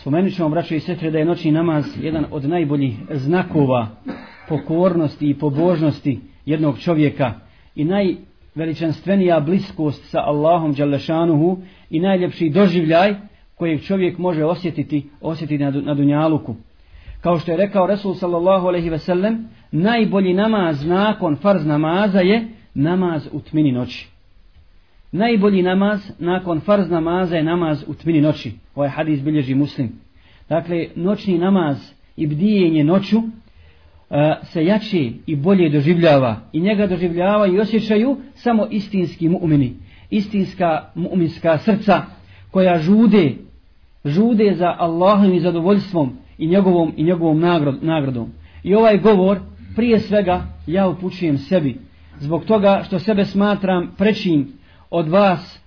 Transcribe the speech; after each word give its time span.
Spomenut 0.00 0.34
ćemo, 0.34 0.48
braćo 0.48 0.74
i 0.74 0.80
sestre, 0.80 1.10
da 1.10 1.18
je 1.18 1.24
noćni 1.24 1.52
namaz 1.52 1.84
jedan 2.02 2.24
od 2.30 2.44
najboljih 2.44 2.94
znakova 3.10 3.88
pokornosti 4.48 5.30
i 5.30 5.38
pobožnosti 5.38 6.20
jednog 6.46 6.78
čovjeka 6.78 7.32
i 7.74 7.84
najveličanstvenija 7.84 9.40
bliskost 9.40 10.10
sa 10.10 10.18
Allahom 10.18 10.72
Đalešanuhu 10.72 11.58
i 11.90 12.00
najljepši 12.00 12.50
doživljaj 12.50 13.14
kojeg 13.54 13.82
čovjek 13.82 14.18
može 14.18 14.44
osjetiti, 14.44 15.08
osjetiti 15.20 15.64
na, 15.64 15.70
na 15.70 15.94
dunjaluku. 15.94 16.54
Kao 17.20 17.38
što 17.38 17.50
je 17.50 17.56
rekao 17.56 17.86
Resul 17.86 18.14
sallallahu 18.14 18.66
alaihi 18.66 18.90
ve 18.90 18.98
sellem, 18.98 19.48
najbolji 19.72 20.34
namaz 20.34 20.86
nakon 20.86 21.36
farz 21.36 21.66
namaza 21.66 22.20
je 22.20 22.48
namaz 22.74 23.28
u 23.32 23.40
tmini 23.40 23.72
noći. 23.72 24.17
Najbolji 25.12 25.62
namaz 25.62 26.10
nakon 26.18 26.60
farz 26.60 26.90
namaza 26.90 27.36
je 27.36 27.44
namaz 27.44 27.84
u 27.86 27.94
tmini 27.94 28.20
noći. 28.20 28.52
Ovaj 28.74 28.88
hadis 28.88 29.22
bilježi 29.22 29.54
muslim. 29.54 29.92
Dakle, 30.48 30.86
noćni 30.96 31.38
namaz 31.38 31.92
i 32.16 32.26
bdijenje 32.26 32.84
noću 32.84 33.16
e, 33.16 34.34
se 34.42 34.64
jači 34.64 35.12
i 35.26 35.36
bolje 35.36 35.68
doživljava. 35.68 36.36
I 36.52 36.60
njega 36.60 36.86
doživljava 36.86 37.46
i 37.46 37.60
osjećaju 37.60 38.16
samo 38.34 38.66
istinski 38.70 39.28
mu'mini. 39.28 39.70
Istinska 40.10 40.90
mu'minska 40.94 41.58
srca 41.58 42.02
koja 42.50 42.78
žude, 42.78 43.32
žude 44.04 44.54
za 44.54 44.74
Allahom 44.78 45.34
i 45.34 45.40
zadovoljstvom 45.40 46.12
i 46.38 46.46
njegovom, 46.46 46.92
i 46.96 47.02
njegovom 47.02 47.40
nagradom. 47.80 48.32
I 48.62 48.74
ovaj 48.74 48.98
govor 48.98 49.38
prije 49.76 50.00
svega 50.00 50.46
ja 50.66 50.88
upućujem 50.88 51.38
sebi. 51.38 51.76
Zbog 52.18 52.44
toga 52.44 52.82
što 52.86 52.98
sebe 52.98 53.24
smatram 53.24 53.94
prečim 53.98 54.57
od 54.90 55.08
vas 55.08 55.58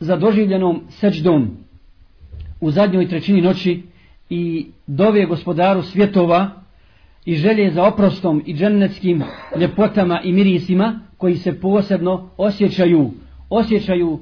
za 0.00 0.16
doživljenom 0.16 0.82
seđdom 0.88 1.56
u 2.60 2.70
zadnjoj 2.70 3.08
trećini 3.08 3.40
noći 3.40 3.82
i 4.30 4.66
dove 4.86 5.26
gospodaru 5.26 5.82
svjetova 5.82 6.50
i 7.24 7.34
želje 7.34 7.70
za 7.70 7.84
oprostom 7.84 8.42
i 8.46 8.54
džennetskim 8.54 9.22
ljepotama 9.60 10.20
i 10.24 10.32
mirisima 10.32 11.00
koji 11.16 11.36
se 11.36 11.60
posebno 11.60 12.30
osjećaju 12.36 13.10
osjećaju 13.50 14.20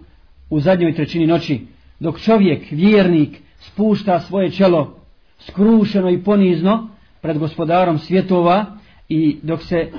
u 0.50 0.60
zadnjoj 0.60 0.94
trećini 0.94 1.26
noći 1.26 1.60
dok 2.00 2.20
čovjek, 2.20 2.70
vjernik 2.70 3.38
spušta 3.58 4.20
svoje 4.20 4.50
čelo 4.50 4.94
skrušeno 5.38 6.10
i 6.10 6.22
ponizno 6.22 6.88
pred 7.20 7.38
gospodarom 7.38 7.98
svjetova 7.98 8.64
i 9.08 9.36
dok 9.42 9.62
se 9.62 9.90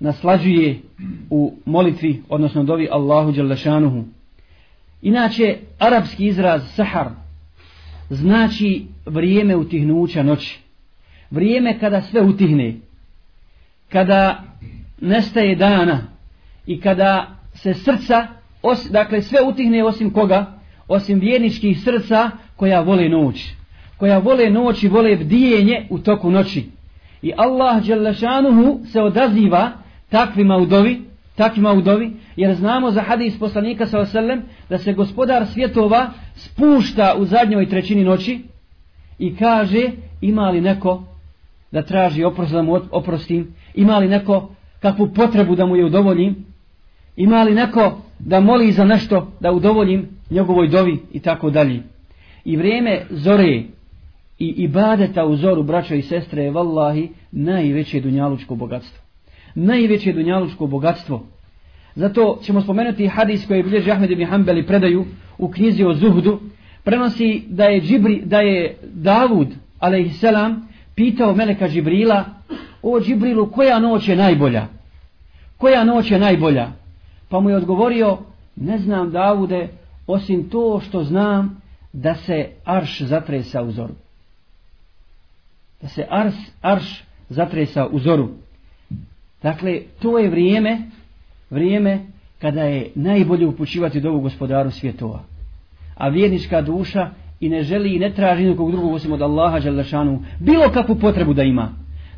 naslađuje 0.00 0.80
u 1.30 1.54
molitvi, 1.64 2.22
odnosno 2.28 2.64
dovi 2.64 2.88
Allahu 2.90 3.32
Đalešanuhu. 3.32 4.04
Inače, 5.02 5.56
arapski 5.78 6.26
izraz 6.26 6.62
sahar 6.74 7.08
znači 8.10 8.86
vrijeme 9.06 9.56
utihnuća 9.56 10.22
noći. 10.22 10.60
Vrijeme 11.30 11.78
kada 11.78 12.02
sve 12.02 12.20
utihne. 12.20 12.74
Kada 13.88 14.42
nestaje 15.00 15.54
dana 15.54 15.98
i 16.66 16.80
kada 16.80 17.36
se 17.54 17.74
srca, 17.74 18.26
os, 18.62 18.90
dakle 18.90 19.22
sve 19.22 19.38
utihne 19.42 19.84
osim 19.84 20.10
koga? 20.10 20.46
Osim 20.88 21.18
vjerničkih 21.18 21.82
srca 21.82 22.30
koja 22.56 22.80
vole 22.80 23.08
noć. 23.08 23.52
Koja 23.96 24.18
vole 24.18 24.50
noć 24.50 24.82
i 24.82 24.88
vole 24.88 25.16
bdijenje 25.16 25.86
u 25.90 25.98
toku 25.98 26.30
noći. 26.30 26.64
I 27.22 27.32
Allah 27.36 27.86
Đalešanuhu 27.86 28.80
se 28.92 29.00
odaziva 29.02 29.72
takvima 30.16 30.56
udovi, 30.56 31.02
takvima 31.34 31.72
udovi, 31.72 32.12
jer 32.36 32.54
znamo 32.54 32.90
za 32.90 33.02
hadis 33.02 33.38
poslanika 33.38 33.86
sa 33.86 34.00
osallam 34.00 34.42
da 34.68 34.78
se 34.78 34.92
gospodar 34.92 35.46
svjetova 35.46 36.10
spušta 36.34 37.14
u 37.18 37.24
zadnjoj 37.24 37.68
trećini 37.68 38.04
noći 38.04 38.40
i 39.18 39.36
kaže 39.36 39.90
ima 40.20 40.50
li 40.50 40.60
neko 40.60 41.04
da 41.72 41.82
traži 41.82 42.24
oprost 42.24 42.52
da 42.52 42.62
mu 42.62 42.80
oprostim, 42.90 43.54
ima 43.74 43.98
li 43.98 44.08
neko 44.08 44.50
kakvu 44.80 45.08
potrebu 45.14 45.54
da 45.56 45.66
mu 45.66 45.76
je 45.76 45.84
udovoljim, 45.84 46.44
ima 47.16 47.42
li 47.42 47.54
neko 47.54 47.98
da 48.18 48.40
moli 48.40 48.72
za 48.72 48.84
nešto 48.84 49.32
da 49.40 49.52
udovoljim 49.52 50.08
njegovoj 50.30 50.68
dovi? 50.68 50.98
I 51.12 51.20
tako 51.20 51.50
dalje. 51.50 51.82
I 52.44 52.56
vrijeme 52.56 53.06
zore 53.10 53.62
i 54.38 54.48
ibadeta 54.48 55.24
u 55.24 55.36
zoru 55.36 55.62
braća 55.62 55.94
i 55.94 56.02
sestre 56.02 56.42
je 56.42 56.50
vallahi 56.50 57.08
najveće 57.32 58.00
dunjalučko 58.00 58.54
bogatstvo 58.54 59.05
najveće 59.56 60.12
dunjalučko 60.12 60.66
bogatstvo. 60.66 61.22
Zato 61.94 62.38
ćemo 62.42 62.60
spomenuti 62.60 63.06
hadis 63.06 63.46
koji 63.46 63.58
je 63.58 63.62
bilježi 63.62 63.90
Ahmed 63.90 64.10
ibn 64.10 64.24
Hanbali 64.24 64.66
predaju 64.66 65.04
u 65.38 65.50
knjizi 65.50 65.84
o 65.84 65.94
Zuhdu. 65.94 66.40
Prenosi 66.84 67.44
da 67.48 67.64
je, 67.64 67.80
Džibri, 67.80 68.22
da 68.24 68.40
je 68.40 68.76
Davud, 68.82 69.48
alaihissalam, 69.78 70.68
pitao 70.94 71.34
Meleka 71.34 71.68
Džibrila, 71.68 72.24
o 72.82 73.00
Džibrilu, 73.00 73.50
koja 73.50 73.78
noć 73.78 74.08
je 74.08 74.16
najbolja? 74.16 74.66
Koja 75.56 75.84
noć 75.84 76.10
je 76.10 76.18
najbolja? 76.18 76.68
Pa 77.28 77.40
mu 77.40 77.50
je 77.50 77.56
odgovorio, 77.56 78.18
ne 78.56 78.78
znam 78.78 79.10
Davude, 79.10 79.68
osim 80.06 80.50
to 80.50 80.80
što 80.88 81.04
znam 81.04 81.62
da 81.92 82.14
se 82.14 82.48
arš 82.64 83.00
zatresa 83.00 83.62
u 83.62 83.70
zoru. 83.70 83.94
Da 85.82 85.88
se 85.88 86.06
arš, 86.10 86.34
arš 86.62 87.04
zatresa 87.28 87.86
u 87.86 87.98
zoru. 87.98 88.28
Dakle, 89.42 89.80
to 90.02 90.18
je 90.18 90.30
vrijeme, 90.30 90.78
vrijeme 91.50 91.98
kada 92.38 92.62
je 92.62 92.90
najbolje 92.94 93.46
upućivati 93.46 94.00
do 94.00 94.12
gospodaru 94.12 94.70
svjetova. 94.70 95.22
A 95.94 96.08
vjernička 96.08 96.62
duša 96.62 97.10
i 97.40 97.48
ne 97.48 97.62
želi 97.62 97.94
i 97.94 97.98
ne 97.98 98.10
traži 98.10 98.44
nikog 98.44 98.70
drugog 98.70 98.92
osim 98.92 99.12
od 99.12 99.22
Allaha 99.22 99.60
Đalešanu 99.60 100.22
bilo 100.40 100.68
kakvu 100.68 100.94
potrebu 100.94 101.34
da 101.34 101.42
ima. 101.42 101.72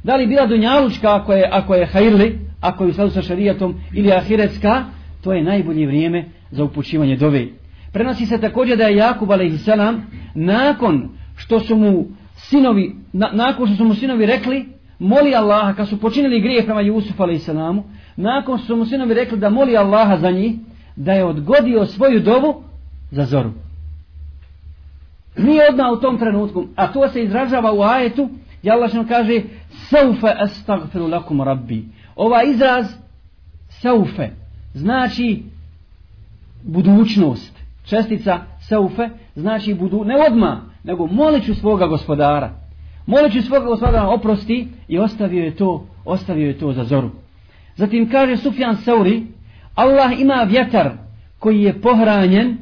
Da 0.04 0.16
li 0.16 0.26
bila 0.26 0.46
dunjalučka 0.46 1.16
ako 1.16 1.32
je, 1.32 1.48
ako 1.52 1.74
je 1.74 1.86
hajrli, 1.86 2.38
ako 2.60 2.84
je 2.84 2.90
u 2.90 2.92
skladu 2.92 3.10
sa 3.10 3.22
šarijatom 3.22 3.74
ili 3.92 4.12
ahiretska, 4.12 4.84
to 5.22 5.32
je 5.32 5.44
najbolje 5.44 5.86
vrijeme 5.86 6.24
za 6.50 6.64
upućivanje 6.64 7.16
dove. 7.16 7.46
Prenosi 7.92 8.26
se 8.26 8.38
također 8.40 8.78
da 8.78 8.84
je 8.84 8.96
Jakub 8.96 9.30
a.s. 9.30 9.68
nakon 10.34 11.08
što 11.36 11.60
su 11.60 11.76
mu 11.76 12.06
sinovi, 12.36 12.94
na, 13.12 13.30
nakon 13.32 13.66
što 13.66 13.76
su 13.76 13.84
mu 13.84 13.94
sinovi 13.94 14.26
rekli 14.26 14.66
moli 14.98 15.34
Allaha, 15.34 15.74
kad 15.74 15.88
su 15.88 16.00
počinili 16.00 16.40
grijeh 16.40 16.64
prema 16.64 16.80
Jusufu 16.80 17.22
a.s. 17.22 17.48
Nakon 18.16 18.58
su 18.58 18.76
mu 18.76 18.86
sinovi 18.86 19.14
rekli 19.14 19.38
da 19.38 19.50
moli 19.50 19.76
Allaha 19.76 20.16
za 20.16 20.30
njih, 20.30 20.56
da 20.96 21.12
je 21.12 21.24
odgodio 21.24 21.86
svoju 21.86 22.20
dovu 22.20 22.62
za 23.10 23.24
zoru. 23.24 23.50
Nije 25.36 25.62
odmah 25.70 25.92
u 25.92 26.00
tom 26.00 26.18
trenutku, 26.18 26.66
a 26.76 26.92
to 26.92 27.08
se 27.08 27.22
izražava 27.22 27.72
u 27.72 27.82
ajetu, 27.82 28.28
gdje 28.60 28.72
Allah 28.72 28.90
što 28.90 29.06
kaže, 29.08 29.42
saufe 29.70 30.28
astagfiru 30.38 31.06
lakum 31.06 31.42
rabbi. 31.42 31.84
Ova 32.16 32.42
izraz, 32.42 32.86
saufe, 33.68 34.28
znači 34.74 35.42
budućnost. 36.62 37.58
Čestica 37.84 38.38
saufe, 38.60 39.08
znači 39.36 39.74
budu, 39.74 40.04
ne 40.04 40.14
odmah, 40.30 40.58
nego 40.84 41.06
moliću 41.06 41.54
svoga 41.54 41.86
gospodara 41.86 42.67
moleći 43.08 43.42
svoga 43.42 43.66
gospodara 43.66 44.08
oprosti 44.08 44.68
i 44.88 44.98
ostavio 44.98 45.44
je 45.44 45.56
to, 45.56 45.86
ostavio 46.04 46.46
je 46.46 46.58
to 46.58 46.72
za 46.72 46.84
zoru. 46.84 47.10
Zatim 47.76 48.10
kaže 48.10 48.36
Sufjan 48.36 48.76
Sauri, 48.76 49.22
Allah 49.74 50.20
ima 50.20 50.46
vjetar 50.48 50.90
koji 51.38 51.62
je 51.62 51.80
pohranjen 51.80 52.58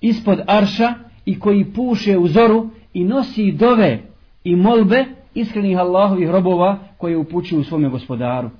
ispod 0.00 0.40
arša 0.46 0.94
i 1.24 1.38
koji 1.38 1.64
puše 1.64 2.18
u 2.18 2.28
zoru 2.28 2.68
i 2.94 3.04
nosi 3.04 3.52
dove 3.52 4.02
i 4.44 4.56
molbe 4.56 5.04
iskrenih 5.34 5.78
Allahovih 5.78 6.30
robova 6.30 6.78
koje 6.98 7.16
upućuju 7.16 7.64
svome 7.64 7.88
gospodaru. 7.88 8.50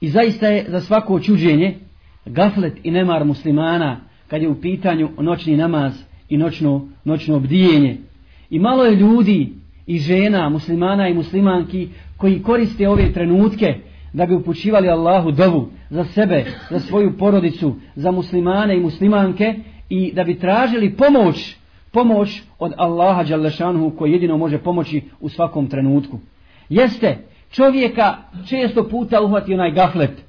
I 0.00 0.08
zaista 0.08 0.46
je 0.46 0.66
za 0.68 0.80
svako 0.80 1.20
čuđenje 1.20 1.74
gaflet 2.26 2.80
i 2.82 2.90
nemar 2.90 3.24
muslimana 3.24 4.00
kad 4.28 4.42
je 4.42 4.48
u 4.48 4.60
pitanju 4.60 5.10
noćni 5.18 5.56
namaz 5.56 5.92
i 6.28 6.36
noćno, 6.36 6.88
noćno 7.04 7.36
obdijenje. 7.36 7.98
I 8.50 8.58
malo 8.58 8.84
je 8.84 8.96
ljudi 8.96 9.63
i 9.86 9.98
žena, 9.98 10.48
muslimana 10.48 11.08
i 11.08 11.14
muslimanki 11.14 11.88
koji 12.16 12.42
koriste 12.42 12.88
ove 12.88 13.12
trenutke 13.12 13.74
da 14.12 14.26
bi 14.26 14.34
upućivali 14.34 14.88
Allahu 14.88 15.30
dovu 15.30 15.68
za 15.90 16.04
sebe, 16.04 16.44
za 16.70 16.80
svoju 16.80 17.18
porodicu, 17.18 17.76
za 17.94 18.10
muslimane 18.10 18.76
i 18.76 18.80
muslimanke 18.80 19.54
i 19.88 20.12
da 20.12 20.24
bi 20.24 20.38
tražili 20.38 20.96
pomoć, 20.96 21.56
pomoć 21.92 22.42
od 22.58 22.72
Allaha 22.76 23.22
Đalešanhu 23.22 23.90
koji 23.90 24.12
jedino 24.12 24.36
može 24.36 24.58
pomoći 24.58 25.02
u 25.20 25.28
svakom 25.28 25.66
trenutku. 25.66 26.18
Jeste, 26.68 27.18
čovjeka 27.50 28.16
često 28.48 28.88
puta 28.88 29.22
uhvati 29.22 29.54
onaj 29.54 29.70
gaflet, 29.70 30.24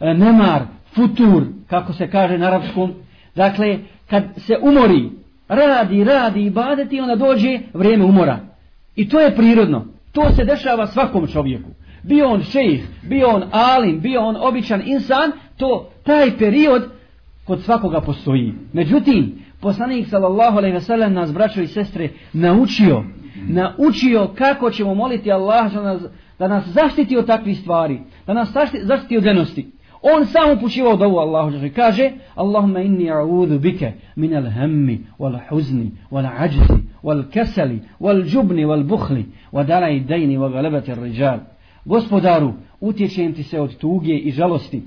e, 0.00 0.14
nemar, 0.14 0.62
futur, 0.94 1.42
kako 1.66 1.92
se 1.92 2.10
kaže 2.10 2.38
na 2.38 2.46
arapskom. 2.46 2.92
dakle, 3.34 3.78
kad 4.10 4.24
se 4.36 4.56
umori, 4.62 5.10
radi, 5.48 6.04
radi 6.04 6.44
i 6.44 6.50
badeti, 6.50 7.00
onda 7.00 7.16
dođe 7.16 7.58
vrijeme 7.74 8.04
umora. 8.04 8.49
I 8.96 9.08
to 9.08 9.20
je 9.20 9.36
prirodno. 9.36 9.86
To 10.12 10.32
se 10.36 10.44
dešava 10.44 10.86
svakom 10.86 11.26
čovjeku. 11.26 11.70
Bio 12.02 12.28
on 12.28 12.42
šejih, 12.42 12.88
bio 13.02 13.28
on 13.28 13.44
alim, 13.52 14.00
bio 14.00 14.20
on 14.20 14.36
običan 14.40 14.82
insan, 14.86 15.32
to 15.56 15.90
taj 16.02 16.38
period 16.38 16.82
kod 17.44 17.62
svakoga 17.62 18.00
postoji. 18.00 18.54
Međutim, 18.72 19.40
Poslanik 19.60 20.08
sallallahu 20.08 20.58
alejhi 20.58 20.74
ve 20.74 20.80
sellem 20.80 21.12
nas 21.12 21.32
braćo 21.32 21.60
i 21.60 21.66
sestre 21.66 22.08
naučio, 22.32 23.04
naučio 23.48 24.28
kako 24.34 24.70
ćemo 24.70 24.94
moliti 24.94 25.32
Allah 25.32 25.72
da 25.72 25.82
nas, 25.82 26.02
da 26.38 26.48
nas 26.48 26.64
zaštiti 26.66 27.16
od 27.16 27.26
takvih 27.26 27.58
stvari, 27.58 28.00
da 28.26 28.34
nas 28.34 28.52
zaštiti, 28.52 28.84
zaštiti 28.84 29.16
od 29.16 29.24
lenosti. 29.24 29.70
On 30.02 30.26
sam 30.26 30.58
upućivao 30.58 30.96
dovu 30.96 31.18
Allahu 31.18 31.50
dželle 31.50 31.72
kaže: 31.72 32.10
"Allahumma 32.34 32.80
inni 32.80 33.10
a'udhu 33.10 33.58
bika 33.58 33.92
min 34.16 34.34
al-hammi 34.34 34.98
wal-huzni 35.18 35.90
wal-'ajzi 36.10 36.78
wal-kasali 37.02 37.78
wal-jubni 38.00 38.66
wal-bukhli 38.66 39.24
wa 39.52 39.64
dala'i 39.66 40.00
ad-dayni 40.00 40.38
wa 40.38 40.52
ghalabati 40.52 40.92
ar-rijal." 40.92 41.38
Gospodaru, 41.84 42.52
utječem 42.80 43.34
ti 43.34 43.42
se 43.42 43.60
od 43.60 43.76
tuge 43.76 44.14
i 44.14 44.30
žalosti. 44.30 44.82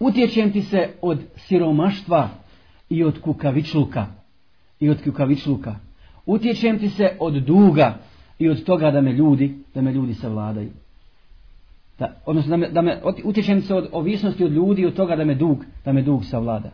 Utječem 0.00 0.52
ti 0.52 0.62
se 0.62 0.88
od 1.02 1.18
siromaštva 1.36 2.28
i 2.90 3.04
od 3.04 3.20
kukavičluka. 3.20 4.06
I 4.80 4.90
od 4.90 5.04
kukavičluka. 5.04 5.74
Utječem 6.26 6.78
ti 6.78 6.88
se 6.88 7.16
od 7.20 7.34
duga 7.34 7.98
i 8.38 8.48
od 8.48 8.64
toga 8.64 8.90
da 8.90 9.00
me 9.00 9.12
ljudi, 9.12 9.54
da 9.74 9.82
me 9.82 9.92
ljudi 9.92 10.14
savladaju. 10.14 10.70
Da, 12.02 12.12
odnosno 12.26 12.50
da 12.50 12.56
me, 12.56 12.68
da 12.68 12.82
me 12.82 13.00
utječem 13.24 13.62
se 13.62 13.74
od 13.74 13.88
ovisnosti 13.92 14.44
od 14.44 14.52
ljudi 14.52 14.82
i 14.82 14.86
od 14.86 14.94
toga 14.94 15.16
da 15.16 15.24
me 15.24 15.34
dug, 15.34 15.64
da 15.84 15.92
me 15.92 16.02
dug 16.02 16.24
savlada. 16.24 16.70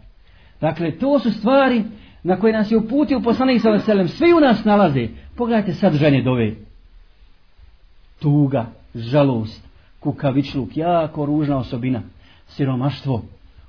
Dakle, 0.60 0.90
to 0.90 1.18
su 1.18 1.30
stvari 1.30 1.84
na 2.22 2.36
koje 2.36 2.52
nas 2.52 2.70
je 2.70 2.78
uputio 2.78 3.20
poslanik 3.20 3.62
sa 3.62 3.70
veselem. 3.70 4.08
Svi 4.08 4.32
u 4.32 4.40
nas 4.40 4.64
nalaze. 4.64 5.08
Pogledajte 5.36 5.72
sad 5.72 5.92
žene 5.92 6.22
dove. 6.22 6.54
Tuga, 8.20 8.66
žalost, 8.94 9.68
kukavičluk, 10.00 10.76
jako 10.76 11.26
ružna 11.26 11.58
osobina, 11.58 12.02
siromaštvo 12.46 13.22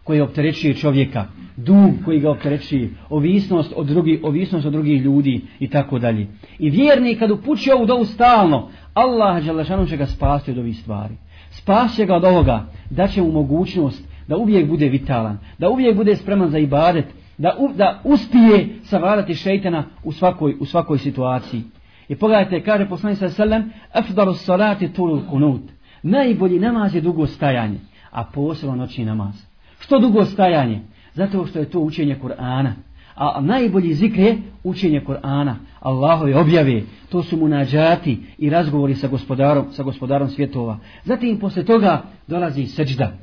koje 0.03 0.23
opterećuje 0.23 0.73
čovjeka, 0.73 1.25
dug 1.57 1.91
koji 2.05 2.19
ga 2.19 2.31
opterećuje, 2.31 2.89
ovisnost 3.09 3.73
od 3.75 3.87
drugih, 3.87 4.19
ovisnost 4.23 4.65
od 4.65 4.71
drugih 4.71 5.01
ljudi 5.01 5.41
i 5.59 5.69
tako 5.69 5.99
dalje. 5.99 6.27
I 6.59 6.69
vjerni 6.69 7.15
kad 7.15 7.31
upući 7.31 7.71
ovu 7.71 7.85
dovu 7.85 8.05
stalno, 8.05 8.69
Allah 8.93 9.45
Đalešanu 9.45 9.85
će 9.85 9.97
ga 9.97 10.05
spasti 10.05 10.51
od 10.51 10.57
ovih 10.57 10.77
stvari. 10.77 11.13
Spasit 11.51 12.07
ga 12.07 12.15
od 12.15 12.23
ovoga, 12.23 12.65
da 12.89 13.07
će 13.07 13.21
mu 13.21 13.31
mogućnost 13.31 14.03
da 14.27 14.37
uvijek 14.37 14.67
bude 14.67 14.89
vitalan, 14.89 15.37
da 15.57 15.69
uvijek 15.69 15.95
bude 15.95 16.15
spreman 16.15 16.49
za 16.49 16.57
ibadet, 16.57 17.05
da, 17.37 17.55
u, 17.59 17.69
da 17.73 18.01
uspije 18.03 18.79
savladati 18.83 19.35
šeitana 19.35 19.83
u 20.03 20.11
svakoj, 20.11 20.55
u 20.59 20.65
svakoj 20.65 20.97
situaciji. 20.97 21.63
I 22.09 22.15
pogledajte, 22.15 22.63
kaže 22.63 22.89
poslanik 22.89 23.19
sa 23.19 23.29
selem, 23.29 23.71
afdalu 23.93 24.33
salati 24.33 24.93
tulul 24.93 25.21
kunut. 25.29 25.61
Najbolji 26.03 26.59
namaz 26.59 26.95
je 26.95 27.01
dugo 27.01 27.27
stajanje, 27.27 27.79
a 28.11 28.23
posebno 28.23 28.75
noćni 28.75 29.05
namaz. 29.05 29.35
Što 29.79 29.99
dugo 29.99 30.25
stajanje? 30.25 30.81
Zato 31.13 31.45
što 31.45 31.59
je 31.59 31.69
to 31.69 31.79
učenje 31.79 32.17
Kur'ana. 32.23 32.71
A 33.15 33.41
najbolji 33.41 33.93
zikr 33.93 34.19
je 34.19 34.37
učenje 34.63 35.01
Kur'ana. 35.07 35.53
Allahove 35.79 36.35
objave, 36.35 36.81
to 37.09 37.23
su 37.23 37.37
munađati 37.37 38.17
i 38.37 38.49
razgovori 38.49 38.95
sa 38.95 39.07
gospodarom, 39.07 39.65
sa 39.71 39.83
gospodarom 39.83 40.29
svjetova. 40.29 40.79
Zatim 41.03 41.39
posle 41.39 41.65
toga 41.65 42.03
dolazi 42.27 42.65
seđda. 42.65 43.17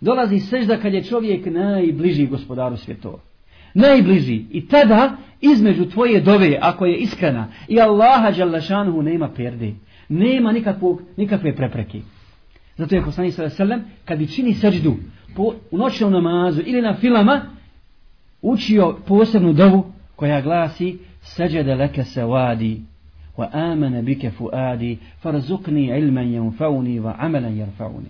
Dolazi 0.00 0.38
seđda 0.38 0.76
kad 0.76 0.94
je 0.94 1.04
čovjek 1.04 1.46
najbliži 1.46 2.26
gospodaru 2.26 2.76
svjetova. 2.76 3.18
Najbliži. 3.74 4.44
I 4.50 4.68
tada 4.68 5.16
između 5.40 5.90
tvoje 5.90 6.20
dove, 6.20 6.58
ako 6.60 6.86
je 6.86 6.96
iskrena, 6.96 7.48
i 7.68 7.80
Allaha 7.80 8.30
Đalašanuhu 8.30 9.02
nema 9.02 9.28
perde. 9.28 9.72
Nema 10.08 10.52
nikakvog, 10.52 11.02
nikakve 11.16 11.56
prepreke. 11.56 12.00
Zato 12.76 12.94
je 12.94 13.04
poslanik 13.04 13.34
sallallahu 13.34 13.62
alejhi 13.62 13.72
ve 13.72 13.76
sellem 13.76 13.96
kad 14.04 14.18
bi 14.18 14.26
čini 14.26 14.54
sećdu 14.54 14.94
po 15.36 15.54
u 15.70 15.78
noćnom 15.78 16.12
namazu 16.12 16.62
ili 16.66 16.82
na 16.82 16.94
filama 16.94 17.40
učio 18.42 18.96
posebnu 19.06 19.52
dovu 19.52 19.92
koja 20.16 20.40
glasi 20.40 20.98
seđede 21.22 21.74
leke 21.74 22.04
se 22.04 22.24
vadi, 22.24 22.80
wa 23.36 23.48
amene 23.52 24.02
bike 24.02 24.30
fuadi 24.30 24.98
farzukni 25.20 25.98
ilman 25.98 26.32
jenfauni, 26.32 27.00
wa 27.00 27.14
amalan 27.18 27.56
jenfauni. 27.56 28.08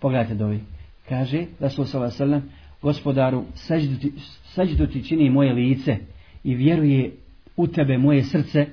Pogledajte 0.00 0.34
dovi. 0.34 0.60
Kaže 1.08 1.46
Rasul 1.60 1.84
s.a.v. 1.84 2.40
gospodaru 2.82 3.44
seđdu, 3.54 4.86
ti, 4.86 4.92
ti 4.92 5.08
čini 5.08 5.30
moje 5.30 5.52
lice 5.52 5.96
i 6.44 6.54
vjeruje 6.54 7.10
u 7.56 7.66
tebe 7.66 7.98
moje 7.98 8.22
srce 8.22 8.66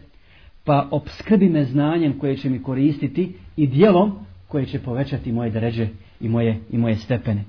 pa 0.64 0.88
obskrbi 0.92 1.50
me 1.50 1.66
znanjem 1.66 2.20
koje 2.20 2.38
će 2.38 2.50
mi 2.50 2.64
koristiti 2.64 3.34
i 3.58 3.68
dijelom 3.68 4.20
koje 4.48 4.66
će 4.66 4.80
povećati 4.80 5.32
moje 5.32 5.50
dređe 5.50 5.88
i 6.22 6.30
moje, 6.30 6.60
i 6.72 6.78
moje 6.78 6.96
stepene. 6.96 7.44